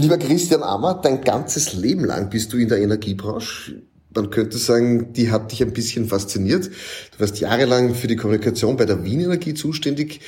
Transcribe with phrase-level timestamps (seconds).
[0.00, 3.82] Lieber Christian Ammer, dein ganzes Leben lang bist du in der Energiebranche.
[4.14, 6.68] Man könnte sagen, die hat dich ein bisschen fasziniert.
[6.68, 10.20] Du warst jahrelang für die Kommunikation bei der Wien Energie zuständig.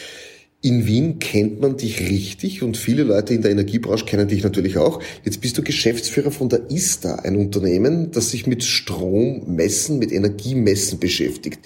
[0.61, 4.77] In Wien kennt man dich richtig und viele Leute in der Energiebranche kennen dich natürlich
[4.77, 5.03] auch.
[5.25, 10.99] Jetzt bist du Geschäftsführer von der ISTA, ein Unternehmen, das sich mit Strommessen, mit Energiemessen
[10.99, 11.61] beschäftigt.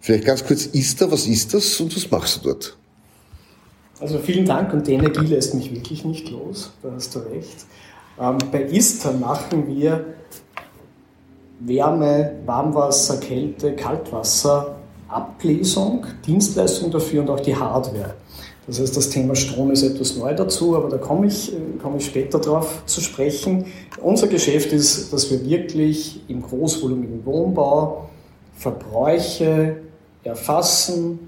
[0.00, 2.76] Vielleicht ganz kurz, ISTA, was ist das und was machst du dort?
[4.00, 7.66] Also vielen Dank und die Energie lässt mich wirklich nicht los, da hast du recht.
[8.20, 10.04] Ähm, bei ISTA machen wir
[11.60, 14.74] Wärme, Warmwasser, Kälte, Kaltwasser,
[15.08, 18.14] Ablesung, Dienstleistung dafür und auch die Hardware.
[18.66, 21.98] Das heißt, das Thema Strom ist etwas neu dazu, aber da komme ich, äh, komme
[21.98, 23.66] ich später darauf zu sprechen.
[24.02, 28.08] Unser Geschäft ist, dass wir wirklich im großvolumigen Wohnbau
[28.56, 29.76] Verbräuche
[30.22, 31.18] erfassen,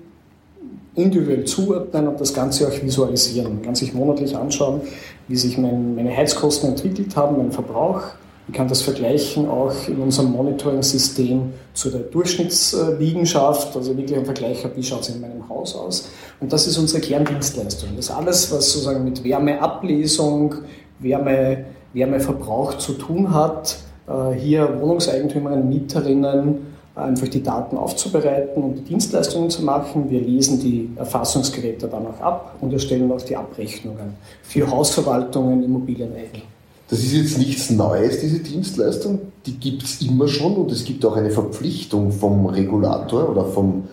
[0.97, 3.55] individuell zuordnen und das Ganze auch visualisieren.
[3.55, 4.81] Man kann sich monatlich anschauen,
[5.29, 8.03] wie sich mein, meine Heizkosten entwickelt haben, mein Verbrauch.
[8.49, 14.65] Man kann das vergleichen auch in unserem Monitoring-System zu der Durchschnittsliegenschaft, also wirklich ein Vergleich
[14.75, 16.09] wie schaut es in meinem Haus aus.
[16.41, 17.91] Und das ist unsere Kerndienstleistung.
[17.97, 20.55] Das alles, was sozusagen mit Wärmeablesung,
[21.01, 23.79] Wärme, Wärmeverbrauch zu tun hat.
[24.09, 30.11] Äh, hier Wohnungseigentümerinnen, Mieterinnen, einfach die Daten aufzubereiten und die Dienstleistungen zu machen.
[30.11, 36.43] Wir lesen die Erfassungsgeräte dann auch ab und erstellen auch die Abrechnungen für Hausverwaltungen, Immobilieneigner.
[36.89, 39.21] Das ist jetzt nichts Neues, diese Dienstleistung.
[39.45, 43.89] Die gibt es immer schon und es gibt auch eine Verpflichtung vom Regulator oder vom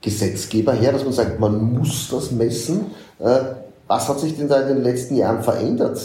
[0.00, 2.86] Gesetzgeber her, dass man sagt, man muss das messen.
[3.18, 3.40] Äh,
[3.88, 6.00] was hat sich denn da in den letzten Jahren verändert?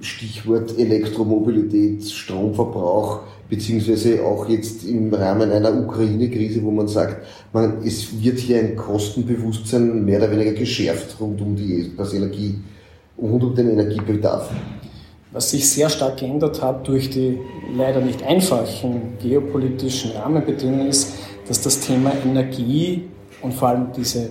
[0.00, 8.22] Stichwort Elektromobilität, Stromverbrauch, beziehungsweise auch jetzt im Rahmen einer Ukraine-Krise, wo man sagt, man, es
[8.22, 12.56] wird hier ein Kostenbewusstsein mehr oder weniger geschärft rund um die, das Energie,
[13.20, 14.50] rund um den Energiebedarf.
[15.32, 17.38] Was sich sehr stark geändert hat durch die
[17.76, 21.12] leider nicht einfachen geopolitischen Rahmenbedingungen ist,
[21.46, 23.04] dass das Thema Energie
[23.42, 24.28] und vor allem diese äh,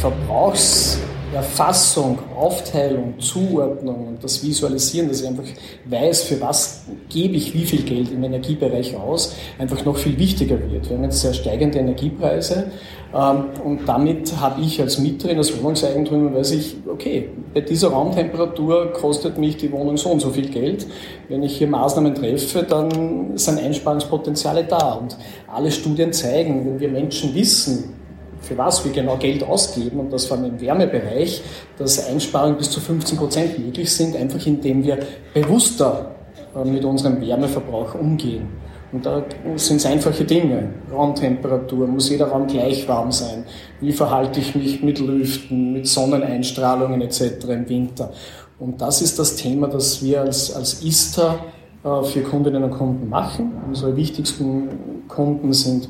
[0.00, 0.98] Verbrauchs
[1.34, 5.44] Erfassung, Aufteilung, Zuordnung und das Visualisieren, dass ich einfach
[5.84, 10.58] weiß, für was gebe ich wie viel Geld im Energiebereich aus, einfach noch viel wichtiger
[10.70, 10.88] wird.
[10.88, 12.70] Wir haben jetzt sehr steigende Energiepreise
[13.14, 18.92] ähm, und damit habe ich als Mieterin, als Wohnungseigentümer, weiß ich, okay, bei dieser Raumtemperatur
[18.92, 20.86] kostet mich die Wohnung so und so viel Geld.
[21.28, 24.92] Wenn ich hier Maßnahmen treffe, dann sind Einsparungspotenziale da.
[24.94, 27.97] Und alle Studien zeigen, wenn wir Menschen wissen,
[28.40, 31.42] für was wir genau Geld ausgeben und das vor allem im Wärmebereich,
[31.76, 34.98] dass Einsparungen bis zu 15 Prozent möglich sind, einfach indem wir
[35.34, 36.14] bewusster
[36.54, 38.48] äh, mit unserem Wärmeverbrauch umgehen.
[38.90, 39.22] Und da
[39.56, 40.70] sind es einfache Dinge.
[40.90, 43.44] Raumtemperatur, muss jeder Raum gleich warm sein?
[43.80, 47.44] Wie verhalte ich mich mit Lüften, mit Sonneneinstrahlungen etc.
[47.48, 48.12] im Winter?
[48.58, 51.38] Und das ist das Thema, das wir als, als ISTA
[51.84, 53.52] äh, für Kundinnen und Kunden machen.
[53.66, 54.68] Unsere wichtigsten
[55.06, 55.88] Kunden sind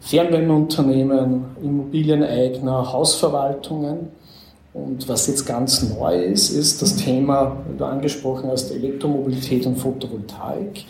[0.00, 4.08] Fernwärmeunternehmen, Immobilieneigner, Hausverwaltungen.
[4.72, 9.76] Und was jetzt ganz neu ist, ist das Thema, wie du angesprochen hast, Elektromobilität und
[9.76, 10.84] Photovoltaik,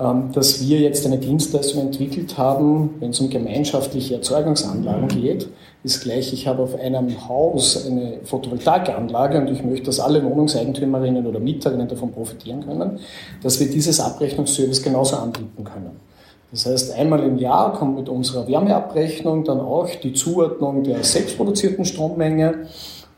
[0.00, 5.48] ähm, dass wir jetzt eine Dienstleistung entwickelt haben, wenn es um gemeinschaftliche Erzeugungsanlagen geht,
[5.84, 11.26] ist gleich, ich habe auf einem Haus eine Photovoltaikanlage und ich möchte, dass alle Wohnungseigentümerinnen
[11.26, 12.98] oder Mieterinnen davon profitieren können,
[13.42, 16.09] dass wir dieses Abrechnungsservice genauso anbieten können.
[16.52, 21.84] Das heißt, einmal im Jahr kommt mit unserer Wärmeabrechnung dann auch die Zuordnung der selbstproduzierten
[21.84, 22.66] Strommenge.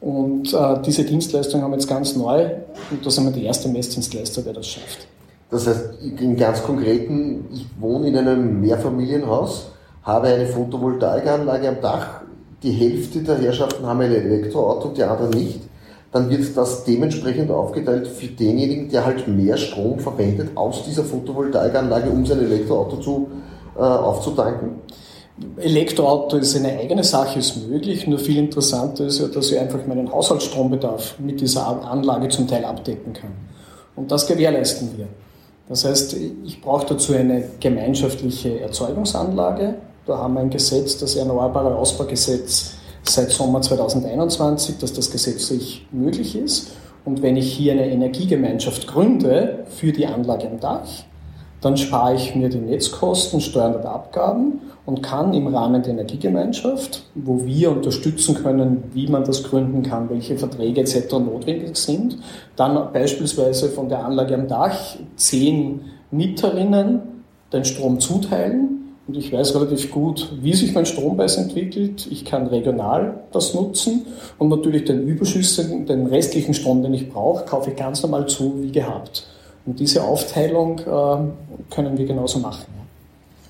[0.00, 2.50] Und äh, diese Dienstleistung haben wir jetzt ganz neu
[2.90, 5.06] und da sind wir der erste Messdienstleister, der das schafft.
[5.48, 9.70] Das heißt, im ganz konkreten, ich wohne in einem Mehrfamilienhaus,
[10.02, 12.22] habe eine Photovoltaikanlage am Dach,
[12.62, 15.60] die Hälfte der Herrschaften haben ein Elektroauto, die anderen nicht
[16.12, 22.10] dann wird das dementsprechend aufgeteilt für denjenigen, der halt mehr Strom verwendet aus dieser Photovoltaikanlage,
[22.10, 23.28] um sein Elektroauto zu,
[23.76, 24.82] äh, aufzutanken.
[25.56, 28.06] Elektroauto ist eine eigene Sache, ist möglich.
[28.06, 32.66] Nur viel interessanter ist ja, dass ich einfach meinen Haushaltsstrombedarf mit dieser Anlage zum Teil
[32.66, 33.32] abdecken kann.
[33.96, 35.08] Und das gewährleisten wir.
[35.68, 39.76] Das heißt, ich brauche dazu eine gemeinschaftliche Erzeugungsanlage.
[40.06, 46.36] Da haben wir ein Gesetz, das Erneuerbare Ausbaugesetz seit Sommer 2021, dass das gesetzlich möglich
[46.36, 46.72] ist.
[47.04, 50.86] Und wenn ich hier eine Energiegemeinschaft gründe für die Anlage am Dach,
[51.60, 57.04] dann spare ich mir die Netzkosten, Steuern und Abgaben und kann im Rahmen der Energiegemeinschaft,
[57.14, 61.12] wo wir unterstützen können, wie man das gründen kann, welche Verträge etc.
[61.12, 62.18] notwendig sind,
[62.56, 67.00] dann beispielsweise von der Anlage am Dach zehn Mieterinnen
[67.52, 68.71] den Strom zuteilen
[69.12, 72.08] und ich weiß relativ gut, wie sich mein Strompreis entwickelt.
[72.10, 74.06] Ich kann regional das nutzen
[74.38, 78.62] und natürlich den überschüssigen, den restlichen Strom, den ich brauche, kaufe ich ganz normal zu
[78.62, 79.26] wie gehabt.
[79.66, 82.64] Und diese Aufteilung äh, können wir genauso machen.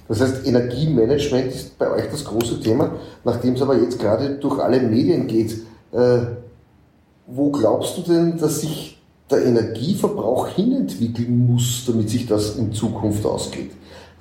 [0.09, 4.59] Das heißt, Energiemanagement ist bei euch das große Thema, nachdem es aber jetzt gerade durch
[4.59, 5.59] alle Medien geht.
[5.93, 6.23] Äh,
[7.29, 9.01] wo glaubst du denn, dass sich
[9.31, 13.71] der Energieverbrauch hinentwickeln muss, damit sich das in Zukunft ausgeht?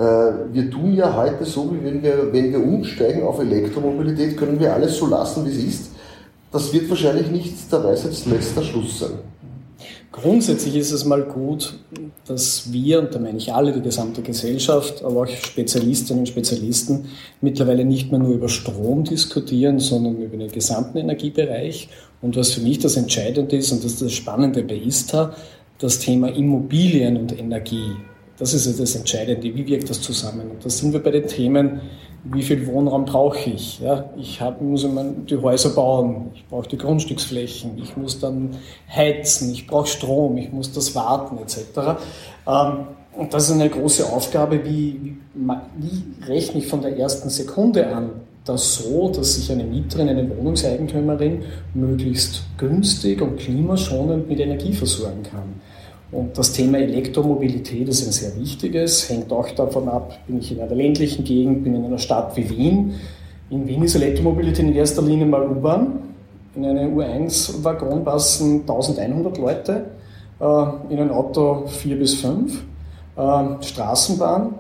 [0.01, 4.59] Äh, wir tun ja heute so, wie wenn wir, wenn wir umsteigen auf Elektromobilität, können
[4.59, 5.92] wir alles so lassen, wie es ist.
[6.51, 9.19] Das wird wahrscheinlich nicht der Weisheitsletzter Schluss sein.
[10.12, 11.75] Grundsätzlich ist es mal gut,
[12.25, 17.06] dass wir, und da meine ich alle, die gesamte Gesellschaft, aber auch Spezialistinnen und Spezialisten,
[17.39, 21.89] mittlerweile nicht mehr nur über Strom diskutieren, sondern über den gesamten Energiebereich.
[22.21, 25.33] Und was für mich das Entscheidende ist, und das ist das Spannende bei ISTA,
[25.77, 27.95] das Thema Immobilien und Energie.
[28.41, 29.53] Das ist das Entscheidende.
[29.53, 30.49] Wie wirkt das zusammen?
[30.49, 31.79] Und da sind wir bei den Themen
[32.23, 33.79] wie viel Wohnraum brauche ich?
[33.79, 38.57] Ja, ich hab, muss immer die Häuser bauen, ich brauche die Grundstücksflächen, ich muss dann
[38.89, 41.99] heizen, ich brauche Strom, ich muss das warten etc.
[42.47, 47.29] Ähm, und das ist eine große Aufgabe, wie, wie, wie rechne ich von der ersten
[47.29, 48.11] Sekunde an
[48.45, 51.43] das so, dass sich eine Mieterin, eine Wohnungseigentümerin
[51.75, 55.61] möglichst günstig und klimaschonend mit Energie versorgen kann.
[56.12, 60.60] Und das Thema Elektromobilität ist ein sehr wichtiges, hängt auch davon ab, bin ich in
[60.60, 62.96] einer ländlichen Gegend, bin in einer Stadt wie Wien.
[63.50, 66.00] In Wien ist Elektromobilität in erster Linie mal U-Bahn.
[66.54, 69.86] In einen U1-Waggon passen 1100 Leute,
[70.42, 72.62] äh, in ein Auto 4 bis 5,
[73.16, 74.56] äh, Straßenbahn.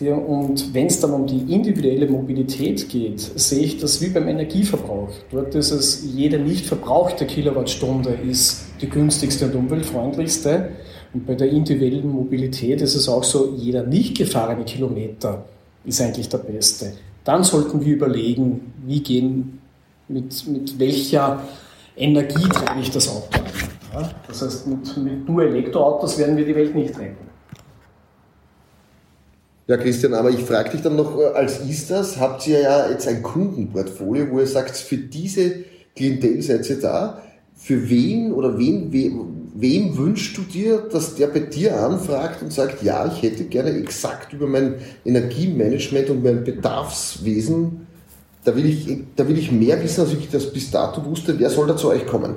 [0.00, 5.10] Und wenn es dann um die individuelle Mobilität geht, sehe ich das wie beim Energieverbrauch.
[5.32, 10.68] Dort ist es, jede nicht verbrauchte Kilowattstunde ist die günstigste und umweltfreundlichste.
[11.14, 15.44] Und bei der individuellen Mobilität ist es auch so, jeder nicht gefahrene Kilometer
[15.84, 16.92] ist eigentlich der beste.
[17.24, 19.60] Dann sollten wir überlegen, wie gehen,
[20.08, 21.42] mit, mit welcher
[21.96, 23.42] Energie trage ich das Auto.
[23.92, 24.10] Ja?
[24.26, 27.28] Das heißt, mit, mit nur Elektroautos werden wir die Welt nicht retten.
[29.66, 32.90] Ja, Christian, aber ich frage dich dann noch, äh, als ist das, habt ihr ja
[32.90, 35.64] jetzt ein Kundenportfolio, wo ihr sagt, für diese
[35.94, 37.22] Klientel seid ihr da.
[37.54, 38.90] Für wen oder wen,
[39.54, 43.70] wem wünschst du dir, dass der bei dir anfragt und sagt, ja, ich hätte gerne
[43.70, 47.86] exakt über mein Energiemanagement und mein Bedarfswesen,
[48.44, 48.86] da will ich,
[49.16, 51.38] da will ich mehr wissen, als ich das bis dato wusste.
[51.38, 52.36] Wer soll da zu euch kommen?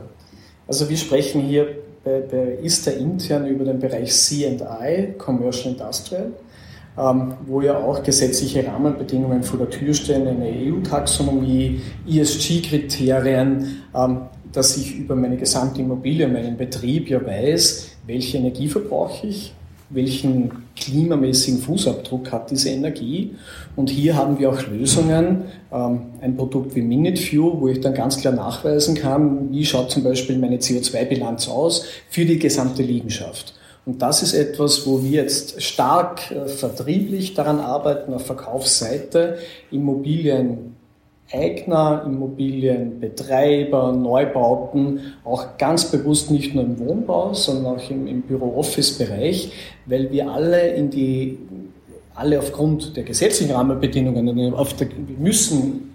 [0.67, 1.67] Also wir sprechen hier
[2.03, 6.31] bei, bei ISTA intern über den Bereich C&I, Commercial Industrial,
[6.97, 14.21] ähm, wo ja auch gesetzliche Rahmenbedingungen vor der Tür stehen, eine EU-Taxonomie, ESG-Kriterien, ähm,
[14.53, 19.53] dass ich über meine gesamte Immobilie, meinen Betrieb ja weiß, welche Energie verbrauche ich,
[19.89, 23.35] welchen klimamäßigen Fußabdruck hat diese Energie.
[23.75, 28.17] Und hier haben wir auch Lösungen, ähm, ein Produkt wie MinuteView, wo ich dann ganz
[28.19, 33.53] klar nachweisen kann, wie schaut zum Beispiel meine CO2-Bilanz aus für die gesamte Liegenschaft.
[33.85, 39.39] Und das ist etwas, wo wir jetzt stark äh, vertrieblich daran arbeiten, auf Verkaufsseite
[39.71, 40.70] Immobilien
[41.33, 49.51] Eigner, Immobilienbetreiber, Neubauten, auch ganz bewusst nicht nur im Wohnbau, sondern auch im, im Büro-Office-Bereich,
[49.85, 51.37] weil wir alle in die,
[52.15, 55.91] alle aufgrund der gesetzlichen Rahmenbedingungen, auf der, wir müssen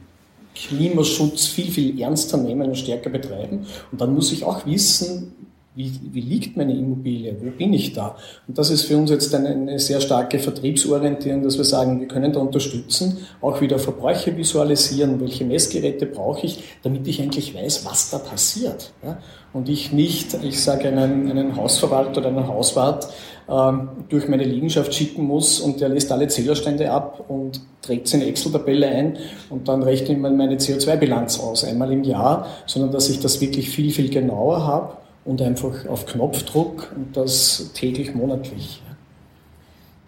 [0.55, 3.67] Klimaschutz viel, viel ernster nehmen und stärker betreiben.
[3.93, 5.35] Und dann muss ich auch wissen,
[5.77, 7.37] wie, wie liegt meine Immobilie?
[7.39, 8.17] Wo bin ich da?
[8.49, 12.09] Und das ist für uns jetzt eine, eine sehr starke Vertriebsorientierung, dass wir sagen, wir
[12.09, 17.85] können da unterstützen, auch wieder Verbräuche visualisieren, welche Messgeräte brauche ich, damit ich eigentlich weiß,
[17.85, 18.93] was da passiert.
[19.05, 19.19] Ja?
[19.53, 23.09] Und ich nicht, ich sage, einen, einen Hausverwalter oder einen Hauswart
[23.47, 28.17] ähm, durch meine Liegenschaft schicken muss und der lässt alle Zählerstände ab und trägt sie
[28.17, 29.19] in Excel-Tabelle ein
[29.51, 33.69] und dann rechnet man meine CO2-Bilanz aus, einmal im Jahr, sondern dass ich das wirklich
[33.69, 38.83] viel, viel genauer habe und einfach auf Knopfdruck und das täglich, monatlich.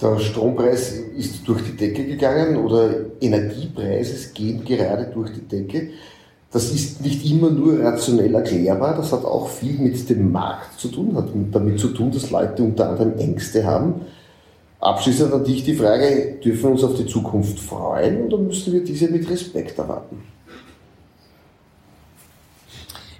[0.00, 5.90] Der Strompreis ist durch die Decke gegangen oder Energiepreise gehen gerade durch die Decke.
[6.52, 10.88] Das ist nicht immer nur rationell erklärbar, das hat auch viel mit dem Markt zu
[10.88, 14.02] tun, hat damit zu tun, dass Leute unter anderem Ängste haben.
[14.80, 18.84] Abschließend an dich die Frage, dürfen wir uns auf die Zukunft freuen oder müssen wir
[18.84, 20.22] diese mit Respekt erwarten?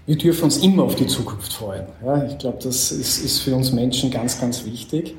[0.08, 1.86] Wir dürfen uns immer auf die Zukunft freuen.
[2.04, 5.14] Ja, ich glaube, das ist, ist für uns Menschen ganz, ganz wichtig.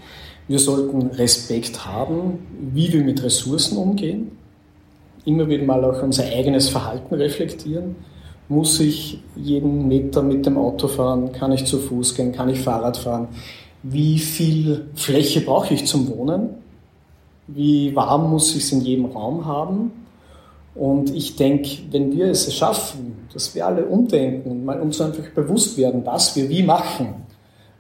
[0.50, 2.40] Wir sollten Respekt haben,
[2.74, 4.32] wie wir mit Ressourcen umgehen.
[5.24, 7.96] Immer wieder mal auch unser eigenes Verhalten reflektieren.
[8.50, 11.32] Muss ich jeden Meter mit dem Auto fahren?
[11.32, 12.34] Kann ich zu Fuß gehen?
[12.34, 13.30] Kann ich Fahrrad fahren?
[13.84, 16.50] Wie viel Fläche brauche ich zum Wohnen?
[17.54, 19.92] wie warm muss ich es in jedem Raum haben.
[20.80, 25.28] Und ich denke, wenn wir es schaffen, dass wir alle umdenken und mal uns einfach
[25.36, 27.16] bewusst werden, was wir wie machen,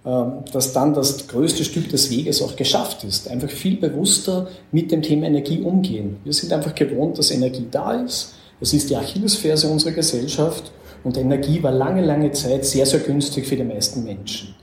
[0.05, 3.29] ähm, dass dann das größte Stück des Weges auch geschafft ist.
[3.29, 6.17] Einfach viel bewusster mit dem Thema Energie umgehen.
[6.25, 8.33] Wir sind einfach gewohnt, dass Energie da ist.
[8.59, 10.69] Es ist die Achillesferse unserer Gesellschaft
[11.05, 14.55] und Energie war lange, lange Zeit sehr, sehr günstig für die meisten Menschen.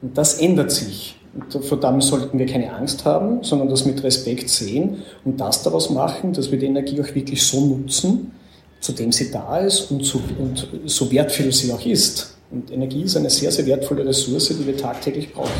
[0.00, 1.14] Und das ändert sich.
[1.48, 5.88] Vor dem sollten wir keine Angst haben, sondern das mit Respekt sehen und das daraus
[5.88, 8.32] machen, dass wir die Energie auch wirklich so nutzen,
[8.80, 12.36] zu dem sie da ist und so, und so wertvoll sie auch ist.
[12.50, 15.50] Und Energie ist eine sehr, sehr wertvolle Ressource, die wir tagtäglich brauchen.